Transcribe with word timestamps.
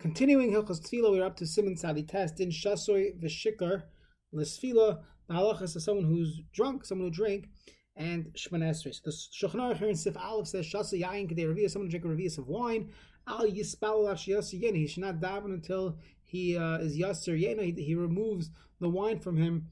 Continuing 0.00 0.52
Hilchos 0.52 0.80
Tefillah, 0.80 1.10
we're 1.10 1.24
up 1.24 1.34
to 1.34 1.44
Siman 1.44 1.76
Sadi 1.76 2.04
test 2.04 2.38
in 2.38 2.50
Shasoy 2.50 3.20
V'Shikar 3.20 3.82
L'Sfila. 4.30 5.00
The 5.26 5.34
halachas 5.34 5.74
is 5.74 5.84
someone 5.84 6.04
who's 6.04 6.40
drunk, 6.52 6.84
someone 6.84 7.08
who 7.08 7.10
drink, 7.12 7.48
and 7.96 8.26
Shemana 8.26 8.70
Esrei. 8.70 8.94
So 8.94 9.00
the 9.06 9.10
Shulchan 9.10 9.76
here 9.76 9.88
in 9.88 9.96
Sif 9.96 10.16
Aleph 10.16 10.46
says 10.46 10.66
Shasa 10.66 11.02
Yayin 11.02 11.28
Kedei 11.28 11.52
Revius, 11.52 11.72
someone 11.72 11.88
drink 11.88 12.04
a 12.04 12.08
Revius 12.08 12.38
of 12.38 12.46
wine. 12.46 12.90
Al 13.26 13.46
Yispal 13.46 14.06
Yasir 14.06 14.62
Yena. 14.62 14.76
He 14.76 14.86
should 14.86 15.02
not 15.02 15.18
daven 15.18 15.52
until 15.52 15.98
he 16.22 16.56
uh, 16.56 16.78
is 16.78 16.96
Yasir 16.96 17.36
Yena. 17.36 17.64
He, 17.64 17.82
he 17.82 17.96
removes 17.96 18.50
the 18.78 18.88
wine 18.88 19.18
from 19.18 19.36
him, 19.36 19.66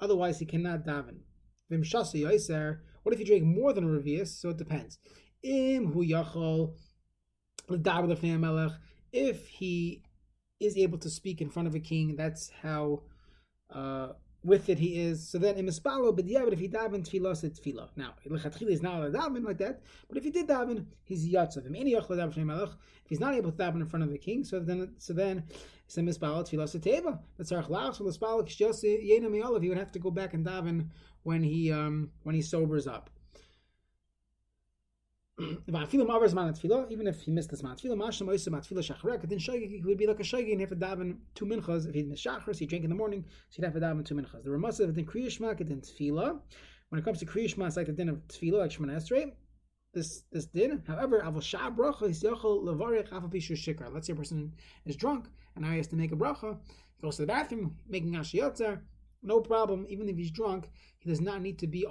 otherwise 0.00 0.38
he 0.38 0.46
cannot 0.46 0.86
daven. 0.86 1.16
Vim 1.70 1.82
Shasa. 1.82 2.78
What 3.02 3.12
if 3.12 3.18
you 3.18 3.26
drink 3.26 3.42
more 3.42 3.72
than 3.72 3.82
a 3.82 3.88
Revius? 3.88 4.28
So 4.28 4.50
it 4.50 4.58
depends. 4.58 5.00
Im 5.42 5.90
Hu 5.92 6.04
Yachol 6.04 6.74
L'Daber 7.68 8.06
L'Fnei 8.06 8.38
Melech 8.38 8.72
if 9.12 9.46
he 9.46 10.02
is 10.60 10.76
able 10.76 10.98
to 10.98 11.10
speak 11.10 11.40
in 11.40 11.50
front 11.50 11.68
of 11.68 11.74
a 11.74 11.80
king, 11.80 12.16
that's 12.16 12.50
how 12.62 13.02
uh, 13.70 14.08
with 14.44 14.68
it 14.68 14.78
he 14.78 15.00
is. 15.00 15.28
So 15.28 15.38
then, 15.38 15.56
imispalo 15.56 16.16
b'diavad, 16.16 16.52
if 16.52 16.58
he 16.58 16.68
daven 16.68 17.06
tefillah, 17.08 17.36
said 17.36 17.54
tefillah. 17.54 17.88
Now, 17.96 18.14
lechatchila 18.26 18.70
is 18.70 18.82
not 18.82 19.02
allowed 19.02 19.14
daven 19.14 19.44
like 19.44 19.58
that, 19.58 19.82
but 20.08 20.16
if 20.16 20.24
he 20.24 20.30
did 20.30 20.48
daven, 20.48 20.86
he's 21.04 21.28
yatzav. 21.28 21.64
If 21.66 23.08
he's 23.08 23.20
not 23.20 23.34
able 23.34 23.52
to 23.52 23.56
daven 23.56 23.76
in 23.76 23.86
front 23.86 24.04
of 24.04 24.10
the 24.10 24.18
king, 24.18 24.44
so 24.44 24.60
then, 24.60 24.94
so 24.98 25.12
then, 25.12 25.44
it's 25.84 25.96
imispalo 25.96 26.42
tefillah 26.42 26.68
seteva. 26.74 27.18
That's 27.36 27.52
our 27.52 27.62
chlach. 27.62 27.96
So 27.96 28.04
mi'olav. 28.04 29.62
He 29.62 29.68
would 29.68 29.78
have 29.78 29.92
to 29.92 29.98
go 29.98 30.10
back 30.10 30.34
and 30.34 30.46
daven 30.46 30.88
when 31.22 31.42
he 31.42 31.70
um 31.70 32.10
when 32.24 32.34
he 32.34 32.42
sobers 32.42 32.86
up 32.86 33.10
even 35.42 37.06
if 37.06 37.20
he 37.22 37.30
missed 37.30 37.50
this 37.50 37.62
man 37.62 37.76
tefillah, 37.76 37.96
masham 37.96 38.28
oisa 38.28 38.48
shachrek, 38.50 39.28
then 39.28 39.38
shogig 39.38 39.70
he 39.70 39.82
would 39.84 39.98
be 39.98 40.06
like 40.06 40.20
a 40.20 40.22
shogig 40.22 40.52
and 40.52 40.60
have 40.60 40.70
to 40.70 40.76
daven 40.76 41.18
two 41.34 41.44
minchas. 41.44 41.88
If 41.88 41.94
he 41.94 42.02
missed 42.02 42.24
shachris, 42.24 42.58
he 42.58 42.66
drank 42.66 42.84
in 42.84 42.90
the 42.90 42.96
morning, 42.96 43.24
so 43.50 43.56
he'd 43.56 43.64
have 43.64 43.74
to 43.74 43.80
daven 43.80 44.04
two 44.04 44.14
minchas. 44.14 44.44
The 44.44 44.50
ramasav 44.50 44.94
then 44.94 45.04
kriyishma 45.04 45.58
kedin 45.58 45.82
tefillah. 45.82 46.40
When 46.88 46.98
it 46.98 47.04
comes 47.04 47.18
to 47.20 47.26
kriyishma, 47.26 47.66
it's 47.66 47.76
like 47.76 47.86
the 47.86 47.92
din 47.92 48.08
of 48.08 48.26
tefillah, 48.28 48.58
like 48.58 48.70
Shemana 48.70 48.96
Esrei. 48.96 49.32
This 49.94 50.24
this 50.32 50.46
din, 50.46 50.82
however, 50.86 51.20
avol 51.20 51.42
shah 51.42 51.70
bracha 51.70 52.08
is 52.08 52.22
yachol 52.22 52.64
levarich 52.64 53.08
afapishu 53.10 53.56
shikar. 53.56 53.92
Let's 53.92 54.06
say 54.06 54.12
a 54.12 54.16
person 54.16 54.52
is 54.86 54.96
drunk 54.96 55.26
and 55.54 55.64
now 55.64 55.70
he 55.70 55.76
has 55.78 55.88
to 55.88 55.96
make 55.96 56.12
a 56.12 56.16
bracha. 56.16 56.58
He 56.96 57.02
goes 57.02 57.16
to 57.16 57.22
the 57.22 57.26
bathroom, 57.26 57.76
making 57.88 58.12
ashiyotzer. 58.12 58.80
No 59.22 59.40
problem. 59.40 59.86
Even 59.88 60.08
if 60.08 60.16
he's 60.16 60.30
drunk, 60.30 60.70
he 60.98 61.08
does 61.08 61.20
not 61.20 61.42
need 61.42 61.58
to 61.60 61.66
be 61.66 61.86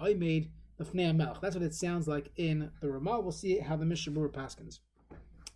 made 0.93 1.19
that's 1.41 1.55
what 1.55 1.63
it 1.63 1.73
sounds 1.73 2.07
like 2.07 2.31
in 2.37 2.71
the 2.81 2.89
Ramah. 2.89 3.21
We'll 3.21 3.31
see 3.31 3.59
how 3.59 3.75
the 3.75 3.85
Mishnah 3.85 4.13
Berurah 4.13 4.31
paskins. 4.31 4.79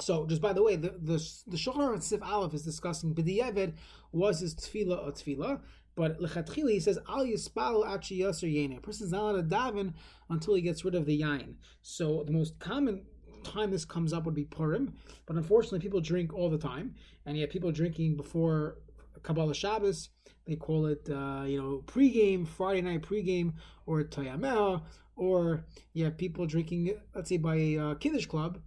So, 0.01 0.25
just 0.25 0.41
by 0.41 0.53
the 0.53 0.61
way, 0.61 0.75
the 0.75 0.89
the, 1.01 1.17
the 1.47 1.57
Shulchan 1.57 2.03
Sif 2.03 2.21
Aleph 2.21 2.53
is 2.53 2.63
discussing 2.63 3.15
B'di'evid 3.15 3.73
was 4.11 4.39
his 4.39 4.55
tefillah 4.55 5.07
or 5.07 5.11
tefillah, 5.11 5.61
but 5.95 6.19
lechatchila 6.19 6.71
he 6.71 6.79
says 6.79 6.99
al 7.07 7.25
yispal 7.25 7.87
achi 7.87 8.19
yaser 8.19 8.51
yene. 8.53 8.77
A 8.77 8.81
person's 8.81 9.11
not 9.11 9.31
allowed 9.31 9.49
to 9.49 9.55
daven 9.55 9.93
until 10.29 10.55
he 10.55 10.61
gets 10.61 10.83
rid 10.83 10.95
of 10.95 11.05
the 11.05 11.21
yain. 11.21 11.55
So 11.81 12.23
the 12.25 12.33
most 12.33 12.59
common 12.59 13.03
time 13.43 13.71
this 13.71 13.85
comes 13.85 14.11
up 14.11 14.25
would 14.25 14.33
be 14.33 14.43
Purim, 14.43 14.93
but 15.25 15.37
unfortunately 15.37 15.79
people 15.79 16.01
drink 16.01 16.33
all 16.33 16.49
the 16.49 16.57
time, 16.57 16.95
and 17.25 17.37
yet 17.37 17.49
people 17.49 17.71
drinking 17.71 18.17
before 18.17 18.79
Kabbalah 19.23 19.55
Shabbos. 19.55 20.09
They 20.45 20.55
call 20.55 20.85
it, 20.87 21.09
uh, 21.09 21.43
you 21.47 21.59
know, 21.59 21.83
pregame, 21.87 22.47
Friday 22.47 22.81
night 22.81 23.01
pregame, 23.01 23.53
or 23.87 24.03
Tayamel, 24.03 24.83
or 25.15 25.65
you 25.93 26.03
have 26.05 26.17
people 26.17 26.45
drinking, 26.45 26.95
let's 27.13 27.29
say 27.29 27.37
by 27.37 27.55
a 27.55 27.77
uh, 27.77 27.95
Kiddush 27.95 28.25
club. 28.25 28.59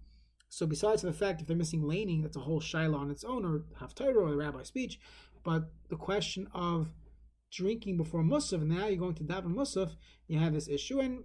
So 0.48 0.66
besides 0.66 1.02
the 1.02 1.12
fact 1.12 1.40
if 1.40 1.46
they're 1.46 1.56
missing 1.56 1.86
laning, 1.86 2.22
that's 2.22 2.36
a 2.36 2.40
whole 2.40 2.60
shiloh 2.60 2.98
on 2.98 3.10
its 3.10 3.24
own, 3.24 3.44
or 3.44 3.64
haftarah 3.80 4.16
or 4.16 4.30
the 4.30 4.36
rabbi 4.36 4.62
speech. 4.62 4.98
But 5.44 5.70
the 5.88 5.96
question 5.96 6.48
of 6.54 6.88
drinking 7.50 7.96
before 7.96 8.22
Musaf, 8.22 8.62
now 8.62 8.86
you're 8.86 8.96
going 8.96 9.14
to 9.14 9.24
daven 9.24 9.54
Musaf, 9.54 9.92
you 10.26 10.38
have 10.38 10.54
this 10.54 10.68
issue, 10.68 11.00
and 11.00 11.24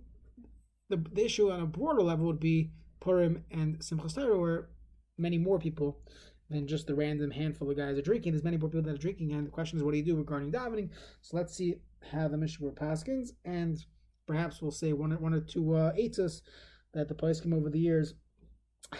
the, 0.89 0.97
the 0.97 1.25
issue 1.25 1.51
on 1.51 1.61
a 1.61 1.65
broader 1.65 2.01
level 2.01 2.25
would 2.25 2.39
be 2.39 2.71
Purim 2.99 3.43
and 3.51 3.79
Simchas 3.79 4.15
Torah, 4.15 4.37
where 4.37 4.69
many 5.17 5.37
more 5.37 5.59
people 5.59 5.99
than 6.49 6.67
just 6.67 6.87
the 6.87 6.95
random 6.95 7.31
handful 7.31 7.69
of 7.69 7.77
guys 7.77 7.97
are 7.97 8.01
drinking. 8.01 8.33
There's 8.33 8.43
many 8.43 8.57
more 8.57 8.69
people 8.69 8.83
that 8.83 8.95
are 8.95 8.97
drinking, 8.97 9.31
and 9.31 9.47
the 9.47 9.51
question 9.51 9.77
is, 9.77 9.83
what 9.83 9.91
do 9.91 9.97
you 9.97 10.05
do 10.05 10.15
regarding 10.15 10.51
davening? 10.51 10.89
So 11.21 11.37
let's 11.37 11.55
see 11.55 11.75
how 12.11 12.27
the 12.27 12.37
Mishnah 12.37 12.71
Paskins 12.71 13.29
and 13.45 13.83
perhaps 14.25 14.61
we'll 14.61 14.71
say 14.71 14.93
one, 14.93 15.11
one 15.21 15.33
or 15.33 15.41
two 15.41 15.73
uh, 15.73 15.91
that 15.93 17.07
the 17.07 17.15
Paiskim 17.15 17.53
over 17.53 17.69
the 17.69 17.79
years 17.79 18.13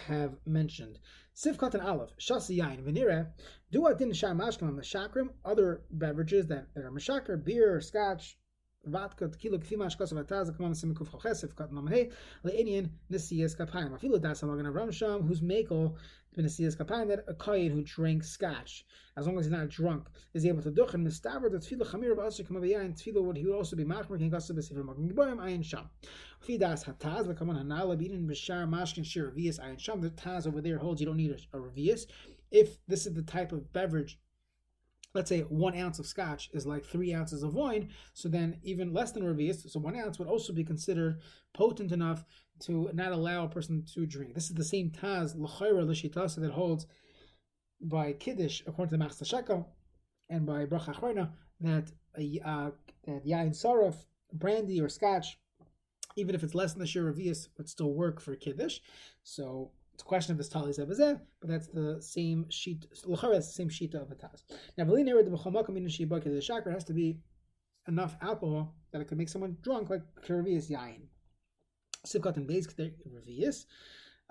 have 0.07 0.35
mentioned. 0.45 1.00
Sivkat 1.35 1.73
and 1.73 1.84
Aleph, 1.84 2.16
Shasi 2.19 2.57
Yain, 2.57 2.84
Venire, 2.84 3.31
Dua 3.72 3.95
Din 3.95 4.13
Shah 4.13 4.34
Mashkim, 4.34 4.69
Mashakrim, 4.72 5.29
other 5.44 5.81
beverages 5.91 6.47
that, 6.47 6.67
that 6.75 6.84
are 6.84 6.91
Mashakar, 6.91 7.44
beer, 7.44 7.79
scotch, 7.81 8.38
vodka, 8.86 9.28
tequila, 9.28 9.60
kfi 9.60 9.78
mashkos 9.78 10.14
vataz, 10.14 10.56
kamam 10.58 10.76
sim 10.76 10.94
kuf 10.94 11.10
chesef, 11.22 11.56
kat 11.56 11.72
namhe, 11.72 12.12
le'inyan, 12.44 12.90
nisiyas 13.12 13.56
kapayim. 13.56 13.98
Afilu 13.98 14.22
das 14.22 14.42
hamagan 14.42 14.72
Avram 14.72 14.92
Sham, 14.92 15.22
whose 15.24 15.42
makel 15.42 15.96
Benesias 16.36 16.76
Kapayim, 16.76 17.10
that 17.10 17.24
a 17.28 17.34
Kayin 17.34 17.72
who 17.72 17.84
drinks 17.84 18.30
scotch, 18.30 18.86
as 19.18 19.28
long 19.28 19.38
as 19.38 19.46
he's 19.46 19.52
not 19.52 19.70
drunk, 19.70 20.08
is 20.34 20.46
able 20.46 20.64
to 20.64 20.70
and 20.70 21.08
mistaver 21.08 21.52
the 21.52 21.60
tefillah 21.60 21.86
chamir 21.86 22.12
of 22.12 22.20
Asher 22.20 22.44
Kamaviyayin, 22.44 23.00
tefillah 23.00 23.24
would 23.24 23.38
he 23.38 23.46
would 23.46 23.56
also 23.56 23.76
be 23.76 23.84
machmer, 23.84 24.18
king 24.18 24.32
Gasa 24.32 24.52
Besifim 24.52 24.86
Magim 24.86 25.08
Giboyim, 25.10 25.38
Ayin 25.38 25.64
Sham. 25.64 25.90
Fidas 26.46 26.86
Hataz, 26.86 27.28
the 27.28 27.36
Kaman 27.36 27.56
Hanala, 27.56 27.96
Bidin 27.96 28.28
Bashar, 28.28 28.68
Mashkin 28.68 29.06
Shir, 29.06 29.32
Revius, 29.32 29.60
Ayin 29.60 29.80
Sham. 29.80 30.02
The 30.02 30.10
Taz 30.10 30.48
over 30.48 30.60
there 30.60 30.78
holds 30.78 31.00
you 31.02 31.06
don't 31.06 31.18
need 31.18 31.32
a, 31.32 31.58
a 31.58 31.62
Revius. 31.62 32.08
If 32.52 32.78
this 32.88 33.06
is 33.06 33.14
the 33.14 33.22
type 33.22 33.52
of 33.52 33.72
beverage 33.72 34.20
let's 35.13 35.29
say 35.29 35.41
one 35.41 35.78
ounce 35.78 36.00
of 36.00 36.06
scotch 36.06 36.50
is 36.53 36.66
like 36.66 36.84
three 36.84 37.13
ounces 37.13 37.44
of 37.44 37.53
wine, 37.53 37.90
so 38.13 38.28
then 38.28 38.59
even 38.63 38.94
less 38.94 39.12
than 39.12 39.24
revius, 39.24 39.69
so 39.69 39.79
one 39.79 39.96
ounce 39.96 40.18
would 40.19 40.28
also 40.28 40.53
be 40.53 40.63
considered 40.63 41.19
potent 41.53 41.91
enough 41.91 42.25
to 42.59 42.90
not 42.94 43.12
allow 43.12 43.46
a 43.46 43.50
person 43.50 43.84
to 43.94 44.06
drink. 44.06 44.34
This 44.34 44.50
is 44.50 44.56
the 44.56 44.63
same 44.63 44.90
Taz, 44.90 45.35
L'chayra 45.35 45.85
L'shitasa, 45.88 46.41
that 46.41 46.52
holds 46.52 46.88
by 47.81 48.13
Kiddush, 48.13 48.62
according 48.66 48.91
to 48.91 48.97
the 48.97 49.06
Machzah 49.06 49.66
and 50.29 50.46
by 50.46 50.66
Bracha 50.66 50.96
Achrona, 50.96 51.29
that, 51.62 51.91
uh, 52.46 52.72
that 53.06 53.25
Yain 53.25 53.52
Saraf, 53.52 53.96
brandy 54.34 54.81
or 54.81 54.90
scotch, 54.90 55.38
even 56.16 56.35
if 56.35 56.44
it's 56.44 56.56
less 56.56 56.73
than 56.73 56.79
the 56.79 56.88
Shir 56.88 57.12
Revius, 57.12 57.50
would 57.57 57.69
still 57.69 57.94
work 57.94 58.19
for 58.19 58.35
Kiddush. 58.35 58.79
So 59.23 59.72
it's 59.94 60.04
a 60.04 60.06
question 60.06 60.31
of 60.31 60.38
this 60.38 60.50
Tali 60.50 60.72
Zebazeh, 60.72 61.20
but 61.40 61.50
that's 61.50 61.68
the 61.68 62.02
same 62.02 62.50
sheet, 62.50 62.86
L'chayra 63.06 63.38
is 63.38 63.48
the 63.48 63.54
same 63.54 63.70
sheet 63.70 63.94
of 63.94 64.09
a 64.12 64.16
Taz. 64.16 64.42
Now, 64.78 64.86
V'li 64.86 65.06
the 65.06 65.31
B'chomakam 65.31 65.78
in 65.78 65.84
the 65.84 66.42
Shakra 66.42 66.74
has 66.74 66.84
to 66.86 66.94
be 66.94 67.20
enough 67.88 68.16
alcohol 68.22 68.76
that 68.92 69.02
it 69.02 69.08
could 69.08 69.18
make 69.18 69.30
someone 69.30 69.58
drunk, 69.62 69.90
like 69.90 70.02
Revius 70.28 70.70
Yain. 70.70 71.02
Sivkat 72.08 72.38
and 72.38 72.50
Beis 72.50 72.68
Revius. 73.08 73.66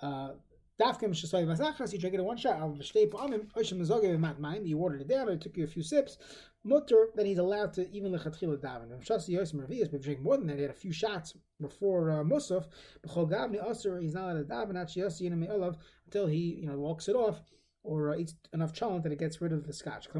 Uh, 0.00 0.32
Dafkim 0.82 1.10
Shasoy 1.10 1.46
Vasachas, 1.46 1.92
you 1.92 1.98
drink 2.00 2.14
it 2.14 2.18
in 2.18 2.24
one 2.24 2.36
shot. 2.36 2.58
Al 2.58 2.70
V'shtei 2.70 3.08
Pa'amim, 3.08 3.46
Oishim 3.52 3.78
Mazoge 3.78 4.18
V'mat 4.18 4.40
Mayim, 4.40 4.66
you 4.66 4.76
watered 4.76 5.00
it 5.00 5.08
down, 5.08 5.28
it 5.28 5.40
took 5.40 5.56
you 5.56 5.62
a 5.62 5.68
few 5.68 5.82
sips. 5.82 6.18
Mutter, 6.64 7.10
then 7.14 7.24
he's 7.24 7.38
allowed 7.38 7.72
to 7.74 7.88
even 7.92 8.10
lechatchila 8.10 8.56
daven. 8.56 9.00
Shasi 9.06 9.30
Yosim 9.30 9.64
Revius, 9.64 9.88
but 9.92 10.02
drink 10.02 10.20
more 10.20 10.36
than 10.36 10.48
that, 10.48 10.56
he 10.56 10.62
had 10.62 10.72
a 10.72 10.74
few 10.74 10.92
shots 10.92 11.34
before 11.60 12.10
uh, 12.10 12.24
Musaf. 12.24 12.66
B'chol 13.06 13.30
Gavni 13.30 13.64
Aser, 13.64 14.00
he's 14.00 14.14
not 14.14 14.30
allowed 14.30 14.48
to 14.48 14.54
daven, 14.54 14.82
Achi 14.82 15.00
Yosi 15.00 15.30
Yinam 15.30 15.48
Olav, 15.48 15.76
until 16.06 16.26
he, 16.26 16.56
you 16.60 16.66
know, 16.66 16.76
walks 16.76 17.06
it 17.06 17.14
off 17.14 17.42
or 17.84 18.12
uh, 18.12 18.16
eats 18.16 18.34
enough 18.52 18.72
chalent 18.72 19.02
that 19.02 19.12
it 19.12 19.18
gets 19.18 19.40
rid 19.40 19.52
of 19.52 19.66
the 19.66 19.72
scotch. 19.72 20.06
This 20.12 20.14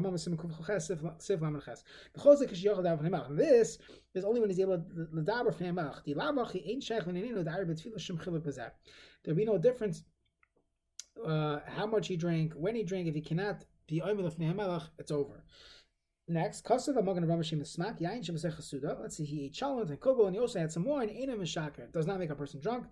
is 4.15 4.25
only 4.25 4.39
when 4.41 4.49
he's 4.49 4.59
able 4.59 4.77
to 4.77 4.83
b'zeh. 8.39 8.71
There'll 9.23 9.37
be 9.37 9.45
no 9.45 9.57
difference 9.57 10.03
uh, 11.25 11.59
how 11.65 11.85
much 11.85 12.07
he 12.07 12.17
drank, 12.17 12.53
when 12.53 12.75
he 12.75 12.83
drank. 12.83 13.07
If 13.07 13.15
he 13.15 13.21
cannot 13.21 13.65
be 13.87 14.01
oimel 14.01 14.25
of 14.25 14.89
it's 14.97 15.11
over. 15.11 15.43
Next, 16.27 16.63
Kasav 16.63 16.95
Amagan 16.95 17.25
Ramashim 17.25 17.59
Smak, 17.61 17.99
Yain 17.99 18.25
Shem. 18.25 18.37
Let's 19.01 19.17
see, 19.17 19.25
he 19.25 19.45
ate 19.45 19.53
chalent 19.53 19.89
and 19.89 19.99
kugel, 19.99 20.25
and 20.25 20.33
he 20.33 20.39
also 20.39 20.57
had 20.57 20.71
some 20.71 20.85
wine. 20.85 21.09
Ainam 21.09 21.39
Mishaker 21.39 21.91
does 21.91 22.07
not 22.07 22.17
make 22.17 22.29
a 22.29 22.35
person 22.35 22.61
drunk. 22.61 22.85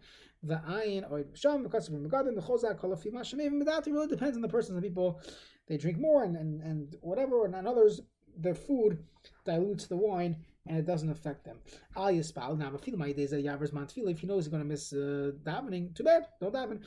The 0.43 0.55
Ayin 0.55 1.09
Oid 1.09 1.37
Sham, 1.37 1.63
because 1.63 1.87
of 1.87 1.93
the 1.93 2.09
Chozak, 2.09 2.79
Kolafi 2.81 3.11
Mashim, 3.13 3.39
even 3.39 3.63
Medati 3.63 3.87
really 3.87 4.07
depends 4.07 4.35
on 4.35 4.41
the 4.41 4.49
person. 4.49 4.75
Some 4.75 4.81
people 4.81 5.21
they 5.67 5.77
drink 5.77 5.97
more 5.97 6.25
and, 6.25 6.35
and, 6.35 6.61
and 6.61 6.95
whatever, 6.99 7.45
and 7.45 7.55
others 7.65 8.01
their 8.37 8.55
food 8.55 8.99
dilutes 9.45 9.87
the 9.87 9.95
wine 9.95 10.35
and 10.67 10.77
it 10.77 10.85
doesn't 10.85 11.09
affect 11.09 11.43
them. 11.43 11.57
Al 11.95 12.11
Yispal, 12.11 12.57
now 12.57 12.69
days 12.69 13.33
a 13.33 13.37
Yavers 13.37 13.71
Mantfil, 13.71 14.11
if 14.11 14.19
he 14.19 14.27
knows 14.27 14.45
he's 14.45 14.51
going 14.51 14.61
to 14.61 14.67
miss 14.67 14.93
uh, 14.93 15.31
davening, 15.43 15.95
too 15.95 16.03
bad, 16.03 16.27
don't 16.39 16.53
daven. 16.53 16.81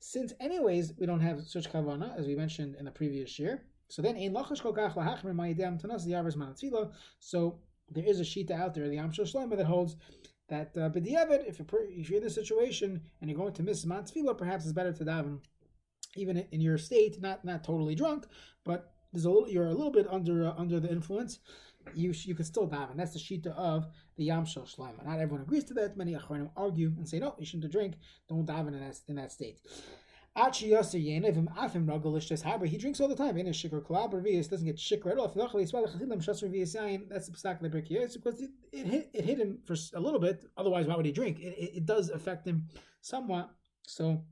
Since, 0.00 0.32
anyways, 0.40 0.94
we 0.98 1.06
don't 1.06 1.20
have 1.20 1.46
such 1.46 1.72
kavana, 1.72 2.18
as 2.18 2.26
we 2.26 2.34
mentioned 2.34 2.74
in 2.76 2.84
the 2.84 2.90
previous 2.90 3.38
year, 3.38 3.62
so 3.88 4.02
then 4.02 4.16
ein 4.16 4.34
lachash 4.34 4.60
kolkach 4.60 4.94
lahachmer 4.94 5.34
ma'idam 5.34 5.80
tanas 5.80 6.06
Yavers 6.06 6.36
Mantfila, 6.36 6.90
so 7.20 7.58
there 7.90 8.04
is 8.04 8.18
a 8.20 8.24
shita 8.24 8.52
out 8.52 8.74
there, 8.74 8.88
the 8.88 8.96
Yam 8.96 9.12
Shlomo, 9.12 9.56
that 9.56 9.66
holds 9.66 9.96
that 10.48 10.76
uh, 10.76 10.90
b'diavad, 10.90 11.46
if 11.46 11.60
if 11.60 12.10
you're 12.10 12.18
in 12.18 12.24
this 12.24 12.34
situation 12.34 13.00
and 13.20 13.30
you're 13.30 13.38
going 13.38 13.52
to 13.52 13.62
miss 13.62 13.84
Zman 13.84 14.10
Tefillah, 14.10 14.36
perhaps 14.36 14.64
it's 14.64 14.72
better 14.72 14.92
to 14.92 15.04
daven 15.04 15.38
even 16.16 16.36
in 16.50 16.60
your 16.60 16.78
state, 16.78 17.20
not 17.20 17.44
not 17.44 17.64
totally 17.64 17.94
drunk, 17.94 18.26
but 18.64 18.91
there's 19.12 19.26
a 19.26 19.32
you're 19.48 19.66
a 19.66 19.74
little 19.74 19.90
bit 19.90 20.06
under 20.10 20.46
uh, 20.48 20.54
under 20.56 20.80
the 20.80 20.90
influence. 20.90 21.40
You 21.94 22.12
you 22.22 22.34
can 22.34 22.44
still 22.44 22.68
daven. 22.68 22.96
That's 22.96 23.12
the 23.12 23.18
shita 23.18 23.48
of 23.56 23.86
the 24.16 24.24
Yam 24.24 24.44
Shel 24.44 24.64
Shleima. 24.64 25.04
Not 25.04 25.18
everyone 25.18 25.42
agrees 25.42 25.64
to 25.64 25.74
that. 25.74 25.96
Many 25.96 26.14
achronim 26.14 26.50
argue 26.56 26.92
and 26.96 27.08
say 27.08 27.18
no, 27.18 27.34
you 27.38 27.46
shouldn't 27.46 27.72
drink. 27.72 27.94
Don't 28.28 28.46
daven 28.46 28.68
in 28.68 28.80
that 28.80 29.00
in 29.08 29.16
that 29.16 29.32
state. 29.32 29.58
He 30.34 30.70
drinks 32.78 33.00
all 33.00 33.08
the 33.08 33.14
time. 33.14 33.36
In 33.36 33.48
a 33.48 33.50
shikr 33.50 33.82
kolab 33.82 34.48
doesn't 34.48 34.66
get 34.66 34.76
shikr 34.76 35.12
at 35.12 35.18
all. 35.18 35.28
That's 35.28 35.34
the 35.34 35.42
of 35.76 35.98
the 37.68 38.08
because 38.14 38.40
it, 38.40 38.50
it 38.72 38.86
hit 38.86 39.10
it 39.12 39.24
hit 39.26 39.38
him 39.38 39.58
for 39.66 39.76
a 39.92 40.00
little 40.00 40.20
bit. 40.20 40.46
Otherwise, 40.56 40.86
why 40.86 40.96
would 40.96 41.04
he 41.04 41.12
drink? 41.12 41.38
It, 41.38 41.54
it, 41.58 41.76
it 41.76 41.86
does 41.86 42.08
affect 42.08 42.46
him 42.46 42.66
somewhat. 43.02 43.50
So 43.82 44.24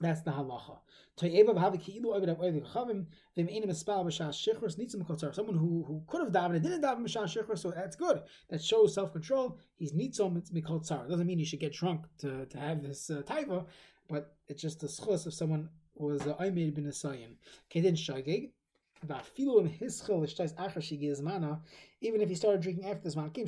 that's 0.00 0.22
the 0.22 0.30
halacha. 0.30 0.78
Someone 1.20 1.56
who, 5.56 5.84
who 5.84 6.02
could 6.06 6.20
have 6.20 6.32
davened 6.32 6.54
and 6.54 6.62
didn't 6.62 6.82
daven 6.82 7.04
b'shas 7.04 7.36
shichur, 7.36 7.58
so 7.58 7.70
that's 7.72 7.96
good. 7.96 8.22
That 8.50 8.62
shows 8.62 8.94
self 8.94 9.12
control. 9.12 9.58
He's 9.76 9.92
nitzom 9.92 10.40
mikol 10.52 10.86
tzar. 10.86 11.08
Doesn't 11.08 11.26
mean 11.26 11.40
you 11.40 11.44
should 11.44 11.60
get 11.60 11.72
drunk 11.72 12.02
to, 12.18 12.46
to 12.46 12.58
have 12.58 12.82
this 12.82 13.10
uh, 13.10 13.22
taiva, 13.26 13.66
but 14.08 14.36
it's 14.46 14.62
just 14.62 14.80
the 14.80 14.86
schus 14.86 15.26
if 15.26 15.34
someone 15.34 15.68
was 15.96 16.22
oimed 16.22 16.74
bin 16.74 16.84
asayin. 16.84 17.34
Kedin 17.70 17.94
shagig. 17.94 18.50
He 22.00 22.34
started 22.34 22.60
drinking 22.60 22.88
after 22.88 23.08
the 23.08 23.16
Zman 23.16 23.34
Kim, 23.34 23.46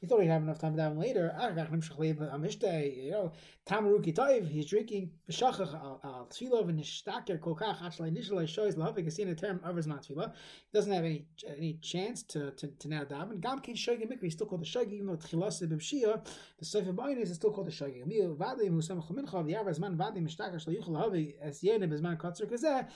he 0.00 0.06
thought 0.06 0.20
he'd 0.20 0.28
have 0.28 0.42
enough 0.42 0.58
time 0.58 0.76
daven 0.76 0.98
later. 0.98 1.34
Ah, 1.36 1.48
you 1.48 3.10
know, 3.10 3.32
Tamaruki 3.66 4.14
Toiv, 4.14 4.48
he's 4.48 4.66
drinking 4.66 5.10
B'shachach 5.30 5.74
al 5.74 6.28
Tfilo 6.30 6.64
v'nishtaker 6.64 7.38
kolkach 7.38 7.82
actually 7.84 8.08
initially 8.08 8.46
shows 8.46 8.76
lahavik 8.76 9.06
is 9.06 9.18
in 9.18 9.28
a 9.28 9.34
term 9.34 9.60
of 9.62 9.76
Zman 9.76 10.06
Tfilo. 10.06 10.32
He 10.32 10.72
doesn't 10.72 10.92
have 10.92 11.04
any 11.04 11.26
any 11.46 11.74
chance 11.82 12.22
to 12.24 12.52
to, 12.52 12.68
to 12.68 12.88
now 12.88 13.02
daven. 13.04 13.40
Gam 13.40 13.60
Kin 13.60 13.74
Shogi 13.74 14.06
Mikri, 14.10 14.24
he's 14.24 14.34
still 14.34 14.46
called 14.46 14.62
the 14.62 14.66
Shogi, 14.66 14.92
even 14.94 15.06
though 15.08 15.16
Tchilasa 15.16 15.68
B'Shia, 15.68 16.24
the 16.58 16.64
Sefer 16.64 16.92
Bayin 16.92 17.18
is 17.18 17.34
still 17.34 17.50
called 17.50 17.66
the 17.66 17.72
Shogi. 17.72 18.02
Emil 18.02 18.36
Vadim, 18.36 18.68
who 18.68 18.80
Samach 18.80 19.12
Mincha, 19.12 19.44
the 19.44 19.54
Avar 19.54 19.72
Zman 19.72 19.96
Vadim, 19.96 20.26
Mishtaker, 20.26 20.64
Shlayuchel 20.64 20.90
Lahavik, 20.90 21.34
as 21.42 21.60
Yenim, 21.60 21.92
Zman 21.92 22.16
Kotzer 22.16 22.50
Kazeh, 22.50 22.86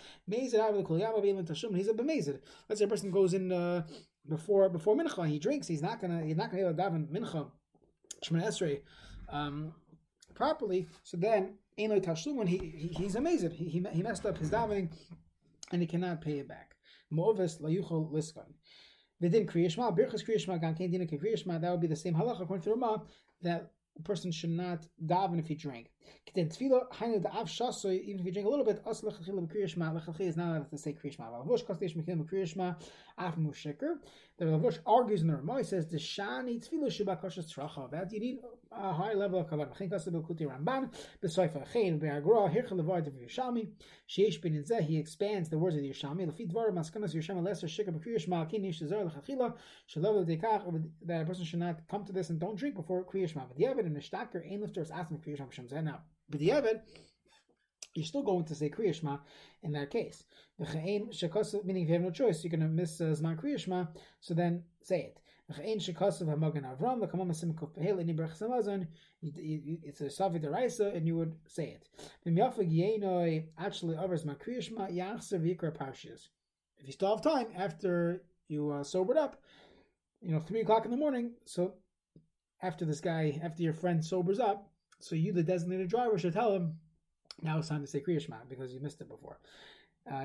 Let's 2.68 2.78
say 2.78 2.84
a 2.84 2.88
person 2.88 3.10
goes 3.10 3.34
in 3.34 3.52
uh, 3.52 3.86
before 4.28 4.68
before 4.68 4.96
Mincha, 4.96 5.18
and 5.18 5.30
he 5.30 5.38
drinks, 5.38 5.66
he's 5.66 5.82
not 5.82 6.00
gonna 6.00 6.22
he's 6.24 6.36
not 6.36 6.50
gonna 6.50 6.62
be 6.62 6.68
able 6.68 6.76
to 6.76 6.82
daven 6.82 7.08
Mincha. 7.08 7.50
Shemon 8.24 8.44
Esrei. 8.44 8.80
Um, 9.28 9.74
properly, 10.34 10.86
so 11.02 11.16
then 11.16 11.54
Tashlum, 11.78 12.46
he, 12.46 12.58
he 12.58 12.88
he's 12.88 13.16
amazing. 13.16 13.50
He, 13.50 13.64
he 13.64 13.84
he 13.92 14.02
messed 14.02 14.26
up 14.26 14.38
his 14.38 14.50
davening, 14.50 14.90
and 15.72 15.80
he 15.80 15.86
cannot 15.86 16.20
pay 16.20 16.38
it 16.38 16.48
back. 16.48 16.76
Liskan. 17.12 18.52
Gan 20.58 20.74
that 21.60 21.70
would 21.70 21.80
be 21.80 21.86
the 21.86 21.96
same 21.96 22.14
halacha 22.14 22.42
according 22.42 22.64
to 22.64 22.70
Ramah 22.70 23.02
that 23.42 23.70
a 23.98 24.02
person 24.02 24.32
should 24.32 24.50
not 24.50 24.86
daven 25.04 25.38
if 25.38 25.46
he 25.46 25.54
drank. 25.54 25.90
Even 26.34 26.48
if 26.48 26.60
you 26.60 28.32
drink 28.32 28.46
a 28.46 28.50
little 28.50 28.64
bit, 28.64 28.82
is 28.88 29.02
not 29.02 30.70
to 30.70 30.78
say 30.78 30.94
kriyashma. 30.94 31.36
The 34.38 34.46
Lavush 34.46 34.78
argues 34.86 35.20
in 35.20 35.28
the 35.28 35.36
Ramah, 35.36 35.62
says, 35.62 35.86
the 35.86 35.98
Shani 35.98 36.58
Koshas 36.58 37.54
Tracha, 37.54 37.90
that 37.90 38.10
you 38.12 38.18
need 38.18 38.38
a 38.72 38.92
high 38.92 39.12
level 39.12 39.40
of 39.40 39.46
Kuti 39.46 40.46
Ramban, 40.46 40.90
Sheish 44.08 44.40
Bin 44.40 44.64
Zeh, 44.64 44.80
he 44.80 44.96
expands 44.98 45.48
the 45.48 45.58
words 45.58 45.76
of 45.76 45.82
the 45.82 45.90
Yerushalmi, 45.90 46.26
Dvar, 46.50 46.70
Maskanas 46.70 47.14
Lesser 47.44 47.66
Lechachila, 47.66 49.54
Shalov 49.88 50.26
that 51.04 51.22
a 51.22 51.24
person 51.24 51.44
should 51.44 51.60
not 51.60 51.86
come 51.88 52.04
to 52.04 52.12
this 52.12 52.30
and 52.30 52.40
don't 52.40 52.56
drink 52.56 52.74
before 52.74 53.04
Kriyash 53.04 53.34
But 53.34 53.56
the 53.56 53.66
Lifters, 54.56 54.90
Asm 54.90 55.20
Kriyash 55.22 55.38
Hashem 55.38 55.68
Now, 55.92 56.00
Evid, 56.38 56.80
you're 57.94 58.06
still 58.06 58.22
going 58.22 58.44
to 58.46 58.54
say 58.54 58.70
Kriya 58.70 59.20
in 59.62 59.72
that 59.72 59.90
case. 59.90 60.24
Meaning 60.58 61.08
if 61.12 61.88
you 61.88 61.94
have 61.94 62.02
no 62.02 62.10
choice, 62.10 62.42
you're 62.42 62.50
going 62.50 62.60
to 62.60 62.68
miss 62.68 63.00
uh, 63.00 63.04
Zman 63.04 63.36
Kriya 63.40 63.88
so 64.20 64.34
then 64.34 64.64
say 64.82 65.00
it. 65.00 65.18
It's 65.48 65.60
a 70.00 70.04
Savi 70.04 70.40
Deraisa, 70.42 70.96
and 70.96 71.06
you 71.06 71.16
would 71.16 71.34
say 71.46 71.76
it. 71.76 71.88
If 76.78 76.86
you 76.86 76.92
still 76.92 77.14
have 77.14 77.22
time 77.22 77.46
after 77.56 78.22
you 78.48 78.70
uh, 78.70 78.84
sobered 78.84 79.16
up, 79.18 79.42
you 80.22 80.32
know, 80.32 80.40
three 80.40 80.60
o'clock 80.62 80.84
in 80.84 80.90
the 80.90 80.96
morning, 80.96 81.32
so 81.44 81.74
after 82.62 82.84
this 82.84 83.00
guy, 83.00 83.40
after 83.42 83.62
your 83.62 83.72
friend 83.72 84.02
sobers 84.04 84.38
up, 84.38 84.71
so 85.02 85.14
you, 85.14 85.32
the 85.32 85.42
designated 85.42 85.88
driver, 85.88 86.18
should 86.18 86.32
tell 86.32 86.54
him, 86.54 86.76
now 87.42 87.58
it's 87.58 87.68
time 87.68 87.80
to 87.80 87.86
say 87.86 88.00
Kriya 88.00 88.20
Shema 88.20 88.36
because 88.48 88.72
you 88.72 88.80
missed 88.80 89.00
it 89.00 89.08
before. 89.08 89.38
Uh, 90.10 90.24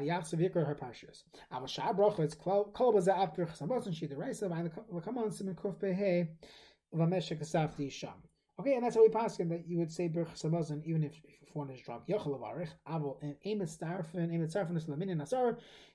Asafti 7.40 7.92
Sham. 7.92 8.14
Okay, 8.60 8.74
and 8.74 8.84
that's 8.84 8.96
how 8.96 9.04
we 9.04 9.10
pass 9.10 9.38
him 9.38 9.50
that 9.50 9.68
you 9.68 9.78
would 9.78 9.92
say 9.92 10.10
Birchas 10.10 10.44
Hamazon 10.44 10.84
even 10.84 11.04
if, 11.04 11.22
one 11.54 11.70
is 11.70 11.82
drunk. 11.82 12.04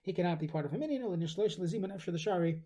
He 0.02 0.12
cannot 0.12 0.40
be 0.40 0.48
part 0.48 0.64
of 0.64 0.72
a 0.72 2.18
Shari, 2.18 2.60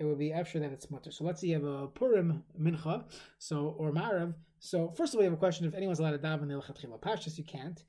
it 0.00 0.04
would 0.04 0.18
be 0.18 0.32
after 0.32 0.58
that 0.58 0.72
it's 0.72 0.90
mutter. 0.90 1.12
So 1.12 1.22
let's 1.22 1.40
say 1.40 1.48
you 1.48 1.54
have 1.54 1.64
a 1.64 1.86
Purim 1.86 2.42
Mincha, 2.60 3.04
so 3.38 3.76
or 3.78 3.92
Marav, 3.92 4.34
so 4.60 4.92
first 4.94 5.14
of 5.14 5.18
all, 5.18 5.20
we 5.20 5.24
have 5.24 5.32
a 5.32 5.38
question 5.38 5.66
if 5.66 5.74
anyone's 5.74 5.98
allowed 5.98 6.12
to 6.12 6.18
daven 6.18 6.48
the 6.48 6.54
lechatchila 6.54 7.00
pashas. 7.00 7.38
You 7.38 7.44
can't. 7.44 7.82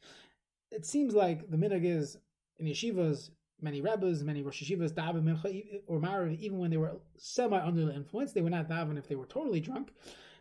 It 0.71 0.85
seems 0.85 1.13
like 1.13 1.51
the 1.51 1.57
minhag 1.57 1.83
is 1.83 2.17
in 2.57 2.65
yeshivas, 2.65 3.29
many 3.61 3.81
rebbes, 3.81 4.23
many 4.23 4.41
rosh 4.41 4.63
yeshivas 4.63 4.93
daven 4.93 5.23
mincha 5.23 5.81
or 5.85 5.99
marav 5.99 6.39
even 6.39 6.59
when 6.59 6.71
they 6.71 6.77
were 6.77 6.97
semi 7.17 7.59
under 7.59 7.85
the 7.85 7.93
influence. 7.93 8.31
They 8.31 8.41
were 8.41 8.49
not 8.49 8.69
daven 8.69 8.97
if 8.97 9.07
they 9.07 9.15
were 9.15 9.25
totally 9.25 9.59
drunk. 9.59 9.91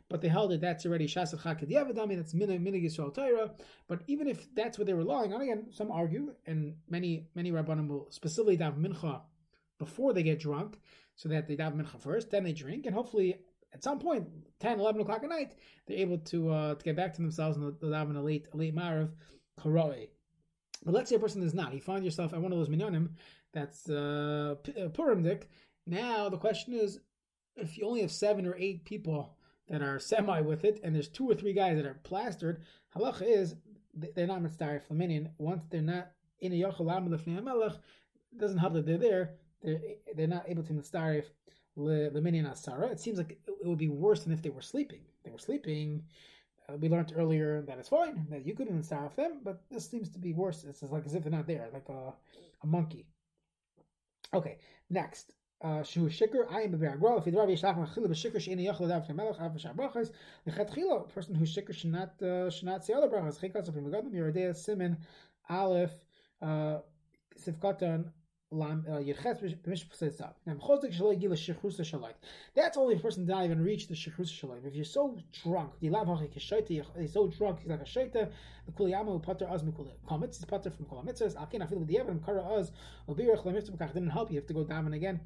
But 0.08 0.20
they 0.22 0.28
held 0.28 0.50
that 0.50 0.60
that's 0.60 0.86
already 0.86 1.06
shasach 1.06 1.42
hakadiyavadami, 1.42 2.16
that's 2.16 2.32
minhag 2.32 2.60
minhag 2.64 2.84
yisrael 2.84 3.12
Torah. 3.12 3.50
But 3.88 4.02
even 4.06 4.28
if 4.28 4.52
that's 4.54 4.78
what 4.78 4.86
they 4.86 4.92
were 4.92 5.00
relying 5.00 5.34
on, 5.34 5.40
again, 5.40 5.66
some 5.72 5.90
argue, 5.90 6.32
and 6.46 6.76
many 6.88 7.26
many 7.34 7.50
rabbanim 7.50 7.88
will 7.88 8.06
specifically 8.10 8.56
daven 8.56 8.86
mincha 8.86 9.20
before 9.80 10.12
they 10.12 10.22
get 10.22 10.38
drunk, 10.38 10.78
so 11.20 11.28
that 11.28 11.46
they 11.46 11.54
daven 11.54 11.76
mincha 11.76 12.00
first, 12.00 12.30
then 12.30 12.44
they 12.44 12.52
drink, 12.54 12.86
and 12.86 12.94
hopefully 12.94 13.36
at 13.74 13.84
some 13.84 13.98
point, 13.98 14.26
10, 14.60 14.80
11 14.80 15.02
o'clock 15.02 15.22
at 15.22 15.28
night, 15.28 15.54
they're 15.86 15.98
able 15.98 16.16
to 16.16 16.50
uh, 16.50 16.74
to 16.74 16.82
get 16.82 16.96
back 16.96 17.12
to 17.12 17.20
themselves 17.20 17.58
and 17.58 17.74
they'll 17.78 17.92
have 17.92 18.08
a 18.08 18.20
late, 18.20 18.48
a 18.54 18.56
late 18.56 18.74
Marav, 18.74 19.10
Karoe. 19.60 20.08
But 20.82 20.94
let's 20.94 21.10
say 21.10 21.16
a 21.16 21.18
person 21.18 21.42
is 21.42 21.52
not. 21.52 21.74
You 21.74 21.80
find 21.82 22.06
yourself 22.06 22.32
at 22.32 22.40
one 22.40 22.52
of 22.52 22.58
those 22.58 22.70
minyanim 22.70 23.10
that's 23.52 23.90
uh, 23.90 24.54
uh, 24.82 24.88
Purim 24.88 25.22
dik. 25.22 25.50
Now 25.86 26.30
the 26.30 26.38
question 26.38 26.72
is, 26.72 27.00
if 27.54 27.76
you 27.76 27.86
only 27.86 28.00
have 28.00 28.10
seven 28.10 28.46
or 28.46 28.56
eight 28.56 28.86
people 28.86 29.36
that 29.68 29.82
are 29.82 29.98
semi 29.98 30.40
with 30.40 30.64
it, 30.64 30.80
and 30.82 30.94
there's 30.94 31.08
two 31.08 31.28
or 31.30 31.34
three 31.34 31.52
guys 31.52 31.76
that 31.76 31.84
are 31.84 32.00
plastered, 32.02 32.62
halacha 32.96 33.24
is 33.26 33.56
they're 33.94 34.26
not 34.26 34.40
mitzvah 34.40 34.80
for 34.80 34.94
Once 35.36 35.64
they're 35.68 35.82
not 35.82 36.12
in 36.40 36.54
a 36.54 36.60
yochel 36.62 37.76
it 38.32 38.38
doesn't 38.38 38.58
help 38.58 38.72
that 38.72 38.86
they're 38.86 38.96
there. 38.96 39.34
They're, 39.62 39.80
they're 40.14 40.26
not 40.26 40.48
able 40.48 40.62
to 40.64 40.72
mitzvah 40.72 41.22
the 41.76 42.20
minyan 42.22 42.46
asara. 42.46 42.90
It 42.90 43.00
seems 43.00 43.18
like 43.18 43.38
it 43.46 43.66
would 43.66 43.78
be 43.78 43.88
worse 43.88 44.24
than 44.24 44.32
if 44.32 44.42
they 44.42 44.50
were 44.50 44.62
sleeping. 44.62 45.00
They 45.24 45.30
were 45.30 45.38
sleeping. 45.38 46.02
Uh, 46.68 46.76
we 46.76 46.88
learned 46.88 47.12
earlier 47.16 47.62
that 47.62 47.78
it's 47.78 47.88
fine 47.88 48.26
that 48.30 48.46
you 48.46 48.54
couldn't 48.54 48.82
starve 48.82 49.14
them, 49.16 49.40
but 49.42 49.62
this 49.70 49.88
seems 49.88 50.08
to 50.10 50.18
be 50.18 50.32
worse. 50.32 50.64
It's 50.64 50.82
like 50.82 51.06
as 51.06 51.14
if 51.14 51.22
they're 51.22 51.32
not 51.32 51.46
there, 51.46 51.68
like 51.72 51.88
a, 51.88 52.12
a 52.62 52.66
monkey. 52.66 53.06
Okay, 54.32 54.58
next. 54.88 55.32
Shu 55.84 56.08
shikr 56.08 56.50
I 56.50 56.62
am 56.62 56.74
a 56.74 56.78
be'agral. 56.78 57.18
If 57.18 57.26
you'd 57.26 57.34
yishlach 57.34 57.76
machil 57.76 58.06
b'shikr 58.06 58.40
she'ini 58.40 58.66
yachol 58.66 58.88
dav 58.88 59.06
shemelech 59.06 59.40
av 59.40 59.52
v'shar 59.52 59.74
brachas. 59.76 60.10
Person 61.12 61.34
who 61.34 61.44
shikr 61.44 61.74
should 61.74 61.92
not 61.92 62.22
uh, 62.22 62.48
should 62.50 62.64
not 62.66 62.84
say 62.84 62.94
other 62.94 63.08
brachas. 63.08 63.38
Chikas 63.38 63.68
of 63.68 63.76
Uh. 68.52 68.98
That's 72.56 72.76
only 72.76 72.94
if 72.94 72.98
a 72.98 73.02
person 73.02 73.24
did 73.24 73.32
not 73.32 73.44
even 73.44 73.62
reach 73.62 73.86
the 73.86 73.94
Shechrusa 73.94 74.40
Shalai. 74.40 74.66
If 74.66 74.74
you're 74.74 74.84
so 74.84 75.16
drunk, 75.44 75.74
he's 75.80 75.92
so 77.12 77.28
drunk, 77.28 77.60
he's 77.60 77.70
like 77.70 77.80
a 77.80 77.84
Shaita, 77.84 78.28
the 78.66 78.72
Kuliyama 78.72 79.22
Pater 79.22 79.46
Az 79.48 79.62
Mikul 79.62 79.92
Komitz, 80.08 80.36
he's 80.38 80.44
Pater 80.44 80.70
from 80.70 80.86
Kol 80.86 81.04
Mitzvahs, 81.04 81.40
Akin 81.40 81.64
the 81.86 81.98
Evan, 81.98 82.20
Kara 82.20 82.42
Az, 82.42 82.72
Obirach 83.08 83.44
Lamitzvah 83.44 83.78
Kach 83.78 83.92
didn't 83.94 84.10
help 84.10 84.30
you, 84.32 84.36
have 84.38 84.46
to 84.48 84.54
go 84.54 84.64
down 84.64 84.92
again. 84.92 85.20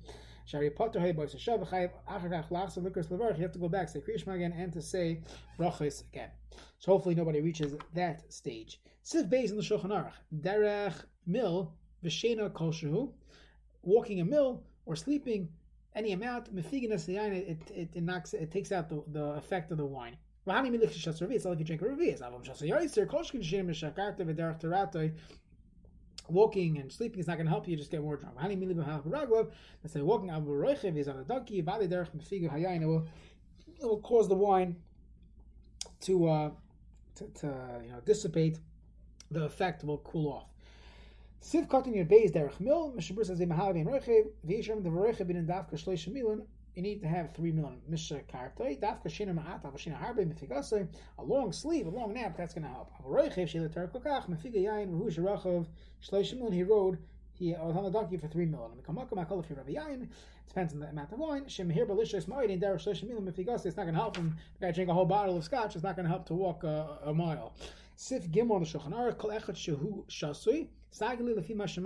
Shari 0.45 0.69
Potter 0.69 1.01
Hey 1.01 1.13
Boy 1.13 1.25
Shav 1.25 1.67
Chayiv 1.67 1.93
Achakach 2.07 2.51
Lachsa 2.51 2.79
Likras 2.79 3.09
Levarch. 3.09 3.37
You 3.39 3.43
have 3.45 3.53
to 3.53 3.59
go 3.59 3.71
back, 3.71 3.89
say 3.89 4.01
Kriyishma 4.01 4.35
again, 4.35 4.53
and 4.53 4.71
to 4.75 4.83
say 4.83 5.23
Brachos 5.59 6.03
again. 6.13 6.29
So 6.79 6.93
hopefully 6.93 7.15
nobody 7.15 7.41
reaches 7.41 7.75
that 7.95 8.31
stage. 8.31 8.83
Siv 9.03 9.31
Beis 9.31 9.49
in 9.49 9.57
the 9.57 9.63
Shulchan 9.63 9.87
Aruch. 9.87 10.13
Derech 10.39 11.07
Mil 11.27 11.73
V'Shena 12.05 12.53
Kol 12.53 12.71
Shehu. 12.71 13.11
Walking 13.83 14.21
a 14.21 14.25
mill 14.25 14.63
or 14.87 14.97
sleeping 14.97 15.49
any 15.95 16.13
amount, 16.13 16.55
mefiginas 16.55 17.09
it, 17.09 17.59
it, 17.75 17.89
it 17.95 18.03
knocks 18.03 18.35
it 18.35 18.51
takes 18.51 18.73
out 18.73 18.89
the, 18.89 19.03
the 19.13 19.25
effect 19.35 19.71
of 19.71 19.79
the 19.79 19.85
wine. 19.85 20.17
Walking 20.47 20.75
and 26.79 26.91
sleeping 26.91 27.21
is 27.21 27.27
not 27.27 27.37
going 27.37 27.45
to 27.47 27.51
help 27.51 27.69
you. 27.69 27.77
Just 27.77 27.91
get 27.91 28.01
more 28.03 28.17
drunk. 28.17 28.39
V'hani 28.39 28.59
milik 28.59 28.77
b'halach 28.77 29.07
b'raglav. 29.07 29.51
Let's 29.83 29.93
say 29.93 30.01
walking 30.01 30.31
is 30.31 31.09
on 31.09 31.19
a 31.19 31.25
donkey. 31.25 31.63
V'ali 31.63 31.87
derech 31.89 32.09
mefigu 32.17 32.51
hayayin. 32.51 32.83
It 32.83 32.87
will 32.87 33.07
it 33.79 33.85
will 33.85 34.01
cause 34.01 34.29
the 34.29 34.35
wine 34.35 34.77
to 36.01 36.27
uh 36.27 36.51
to, 37.17 37.25
to 37.41 37.47
you 37.85 37.91
know 37.91 38.01
dissipate. 38.05 38.59
The 39.31 39.45
effect 39.45 39.85
will 39.85 39.99
cool 39.99 40.33
off. 40.33 40.54
Siv 41.43 41.69
cutting 41.69 41.95
your 41.95 42.05
base 42.07 42.31
derech 42.31 42.59
mil, 42.61 42.93
Mishabur 42.93 43.25
says 43.27 43.39
mahalav 43.41 43.77
in 43.77 43.87
roichev, 43.87 44.27
v'yishem 44.47 44.83
the 44.83 44.89
roichev 44.89 45.27
bin 45.27 45.47
dafka 45.47 45.75
shloisha 45.75 46.09
milon, 46.09 46.47
you 46.75 46.83
need 46.83 47.01
to 47.01 47.07
have 47.07 47.33
three 47.35 47.53
million 47.53 47.81
misha 47.89 48.21
kartoi. 48.33 48.81
Dafka 48.81 49.07
shina 49.07 49.35
ma'at, 49.35 49.63
avashina 49.63 49.97
harbe 49.97 50.27
mefikase. 50.27 50.89
A 51.19 51.23
long 51.23 51.53
sleeve, 51.53 51.87
a 51.87 51.91
long 51.91 52.13
nap, 52.15 52.37
that's 52.37 52.55
going 52.55 52.65
to 52.65 52.71
help. 52.71 52.91
Avaroichev 53.03 53.49
shila 53.49 53.69
terkokach 53.69 54.29
mefiga 54.29 54.57
yain 54.57 54.91
v'hu 54.91 55.15
shirachov 55.15 55.67
shloisha 56.03 56.37
milon. 56.39 56.53
He 56.53 56.63
rode. 56.63 56.99
He 57.37 57.53
was 57.53 57.77
on 57.77 57.85
the 57.85 57.91
donkey 57.91 58.17
for 58.17 58.29
three 58.29 58.47
million. 58.47 58.71
If 58.79 58.87
Yain, 58.87 60.09
depends 60.47 60.73
on 60.73 60.79
the 60.79 60.87
amount 60.87 61.13
of 61.13 61.19
wine. 61.19 61.49
Shem 61.49 61.69
here 61.69 61.85
belishos 61.85 62.27
ma'id 62.27 62.49
in 62.49 62.61
derech 62.61 62.85
shloisha 62.85 63.05
milon 63.05 63.29
mefigase. 63.29 63.67
It's 63.67 63.77
not 63.77 63.83
going 63.85 63.95
to 63.95 64.01
help 64.01 64.17
him. 64.17 64.37
The 64.59 64.67
guy 64.67 64.73
drink 64.73 64.89
a 64.89 64.95
whole 64.95 65.05
bottle 65.05 65.37
of 65.37 65.45
scotch. 65.45 65.75
It's 65.75 65.85
not 65.85 65.97
going 65.97 66.07
to 66.07 66.11
help 66.11 66.27
to 66.27 66.35
walk 66.35 66.65
a, 66.65 66.99
a 67.05 67.13
mile. 67.13 67.53
Sif 67.97 68.29
gimel 68.31 68.61
the 68.61 68.79
shulchan 68.79 68.93
aruch 68.93 69.19
kol 69.19 69.31
echad 69.31 69.57
shehu 69.57 70.05
shasui. 70.07 70.69
Once 71.01 71.77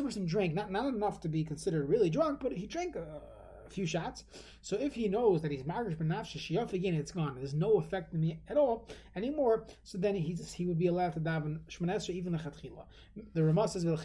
a 0.00 0.02
person 0.02 0.26
drank, 0.26 0.54
not, 0.54 0.70
not 0.70 0.86
enough 0.86 1.20
to 1.20 1.28
be 1.28 1.44
considered 1.44 1.86
really 1.88 2.08
drunk, 2.08 2.40
but 2.40 2.52
he 2.52 2.66
drank 2.66 2.96
a, 2.96 3.20
a 3.66 3.70
few 3.70 3.86
shots. 3.86 4.24
So 4.62 4.76
if 4.76 4.94
he 4.94 5.08
knows 5.08 5.42
that 5.42 5.50
he's 5.50 5.64
marish 5.64 5.96
benafsha 5.96 6.72
again, 6.72 6.94
it's 6.94 7.10
gone. 7.12 7.34
There's 7.36 7.54
no 7.54 7.78
effect 7.78 8.14
in 8.14 8.20
me 8.20 8.38
at 8.48 8.56
all 8.56 8.88
anymore. 9.14 9.66
So 9.82 9.98
then 9.98 10.14
he 10.14 10.34
he 10.54 10.64
would 10.66 10.78
be 10.78 10.86
allowed 10.86 11.12
to 11.14 11.20
daven 11.20 11.58
shmanesra 11.68 12.10
even 12.10 12.32
the 12.32 12.38
chatchila. 12.38 12.84
The 13.34 13.44
Ramah 13.44 13.68
says. 13.68 13.82
So 13.82 13.96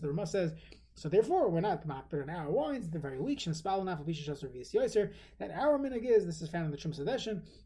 the 0.00 0.08
Ramah 0.08 0.26
says. 0.26 0.52
So 0.94 1.08
therefore, 1.08 1.48
we're 1.48 1.60
not 1.60 1.86
makbid 1.86 2.24
in 2.24 2.30
our 2.30 2.50
wines. 2.50 2.88
They're 2.88 3.00
very 3.00 3.20
weak. 3.20 3.44
That 3.44 3.54
our 5.54 5.78
minig 5.78 6.04
is 6.04 6.26
this 6.26 6.42
is 6.42 6.48
found 6.48 6.64
in 6.64 6.72
the 6.72 6.76
Chum 6.76 6.92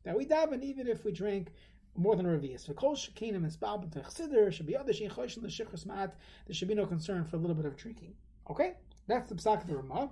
that 0.05 0.14
we 0.14 0.26
daven 0.26 0.62
even 0.62 0.87
if 0.87 1.07
we 1.07 1.12
drink 1.12 1.50
more 1.96 2.16
than 2.16 2.26
a 2.26 2.28
revius. 2.30 2.66
For 2.66 2.75
kol 2.75 2.96
shekinim 2.96 3.44
and 3.44 3.52
spal 3.52 3.78
b'techsider 3.84 4.52
should 4.52 4.66
be 4.66 4.76
other 4.76 4.92
shein 4.92 5.11
chosh 5.11 5.40
the 5.40 5.49
shichus 5.49 5.87
mat. 5.87 6.14
There 6.46 6.54
should 6.54 6.68
be 6.68 6.75
no 6.75 6.87
concern 6.87 7.25
for 7.25 7.37
a 7.37 7.38
little 7.38 7.56
bit 7.56 7.66
of 7.66 7.76
drinking. 7.76 8.14
Okay, 8.50 8.75
that's 9.06 9.28
the 9.28 9.34
psak 9.34 9.62
of 9.62 9.66
the 9.66 9.76
Ramah. 9.76 10.11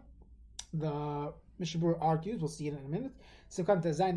The 0.74 1.32
Mishabur 1.60 1.98
argues. 2.00 2.40
We'll 2.40 2.48
see 2.48 2.68
it 2.68 2.74
in 2.74 2.84
a 2.84 2.88
minute. 2.88 3.12
So 3.48 3.64
come 3.64 3.80
to 3.82 3.92
the 3.92 4.06
in. 4.06 4.16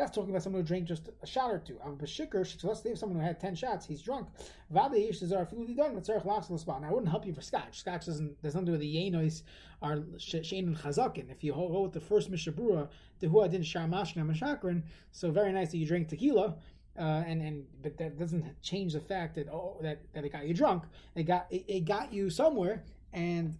That's 0.00 0.14
talking 0.14 0.30
about 0.30 0.42
someone 0.42 0.62
who 0.62 0.66
drank 0.66 0.86
just 0.86 1.10
a 1.22 1.26
shot 1.26 1.50
or 1.50 1.58
two. 1.58 1.78
Av 1.84 1.98
b'shikr 1.98 2.64
let's 2.64 2.82
say 2.82 2.94
someone 2.94 3.18
who 3.18 3.26
had 3.26 3.38
ten 3.38 3.54
shots, 3.54 3.84
he's 3.84 4.00
drunk. 4.00 4.28
Now, 4.70 4.84
I 4.84 4.88
wouldn't 4.88 7.08
help 7.08 7.26
you 7.26 7.34
for 7.34 7.42
scotch. 7.42 7.80
Scotch 7.80 8.06
doesn't 8.06 8.40
there's 8.40 8.54
nothing 8.54 8.64
do 8.64 8.72
with 8.72 8.80
the 8.80 8.96
yenois 8.96 9.42
or 9.82 9.96
shein 10.16 10.68
and 10.68 10.78
chazakin. 10.78 11.30
If 11.30 11.44
you 11.44 11.52
go 11.52 11.82
with 11.82 11.92
the 11.92 12.00
first 12.00 12.32
mishabura, 12.32 12.88
the 13.18 13.28
hu 13.28 13.42
adin 13.42 13.60
sharmashna 13.60 14.24
mashakrin, 14.24 14.84
so 15.12 15.30
very 15.30 15.52
nice 15.52 15.72
that 15.72 15.76
you 15.76 15.86
drink 15.86 16.08
tequila. 16.08 16.56
Uh, 16.98 17.22
and 17.26 17.42
and 17.42 17.66
but 17.82 17.98
that 17.98 18.18
doesn't 18.18 18.62
change 18.62 18.94
the 18.94 19.00
fact 19.00 19.34
that 19.34 19.50
oh 19.50 19.76
that, 19.82 20.00
that 20.14 20.24
it 20.24 20.32
got 20.32 20.48
you 20.48 20.54
drunk. 20.54 20.84
It 21.14 21.24
got 21.24 21.46
it, 21.50 21.66
it 21.68 21.84
got 21.84 22.10
you 22.10 22.30
somewhere, 22.30 22.84
and 23.12 23.58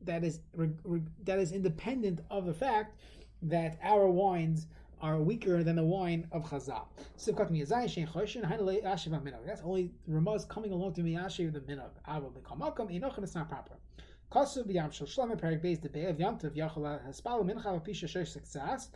that 0.00 0.24
is 0.24 0.40
that 0.54 1.38
is 1.38 1.52
independent 1.52 2.20
of 2.30 2.46
the 2.46 2.54
fact 2.54 2.96
that 3.42 3.78
our 3.82 4.08
wines 4.08 4.66
are 5.00 5.18
weaker 5.20 5.62
than 5.62 5.76
the 5.76 5.84
wine 5.84 6.26
of 6.32 6.44
Chazal. 6.44 6.86
That's 9.44 9.62
only 9.62 9.92
Ramaz 10.10 10.48
coming 10.48 10.72
along 10.72 10.94
to 10.94 11.02
Miyashi 11.02 11.46
of 11.46 11.52
the 11.54 11.60
Minag. 11.60 13.22
It's 13.22 13.34
not 13.34 13.48
proper. 13.48 13.74
Kasu 14.32 14.64
b'yam 14.66 14.92
shel 14.92 15.06
shlomo 15.06 15.40
perik 15.40 15.62
beis 15.62 15.80
de 15.80 15.88
be'ev 15.88 16.18
yamtiv 16.18 16.56
yachol 16.56 17.00
haspalu 17.06 17.44
mincha 17.44 17.66
v'pisha 17.80 18.08
shosh 18.08 18.28
success. 18.28 18.90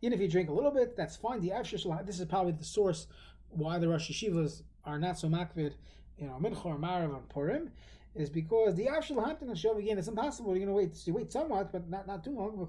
Even 0.00 0.12
if 0.12 0.20
you 0.20 0.28
drink 0.28 0.48
a 0.48 0.52
little 0.52 0.70
bit, 0.70 0.96
that's 0.96 1.16
fine. 1.16 1.40
The 1.40 1.48
afshir 1.50 2.06
this 2.06 2.20
is 2.20 2.26
probably 2.26 2.52
the 2.52 2.64
source 2.64 3.08
why 3.50 3.78
the 3.78 3.88
Rosh 3.88 4.10
Yeshivas 4.10 4.62
are 4.84 4.98
not 4.98 5.18
so 5.18 5.28
makvid, 5.28 5.72
you 6.16 6.26
know, 6.26 6.38
mincha 6.40 6.64
or 6.64 6.78
marav 6.78 7.12
on 7.14 7.22
Purim, 7.28 7.70
is 8.18 8.28
because 8.28 8.74
the 8.74 8.88
Av 8.88 9.04
Shel 9.04 9.18
Hamtin 9.18 9.50
Shov 9.50 9.78
again, 9.78 9.96
it's 9.96 10.08
impossible. 10.08 10.56
You're 10.56 10.66
going 10.66 10.68
to 10.68 10.74
wait, 10.74 10.96
so 10.96 11.04
you 11.06 11.14
wait 11.14 11.32
somewhat, 11.32 11.70
but 11.72 11.88
not, 11.88 12.06
not 12.06 12.24
too 12.24 12.32
long. 12.32 12.58
This 12.58 12.60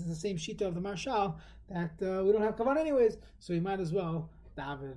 is 0.00 0.06
the 0.06 0.14
same 0.14 0.36
sheet 0.36 0.60
of 0.60 0.74
the 0.74 0.80
Maharshal 0.80 1.34
that 1.68 2.00
uh, 2.00 2.24
we 2.24 2.32
don't 2.32 2.42
have 2.42 2.56
kavan 2.56 2.78
anyways, 2.78 3.16
so 3.40 3.52
we 3.52 3.60
might 3.60 3.80
as 3.80 3.92
well 3.92 4.30
daven 4.56 4.94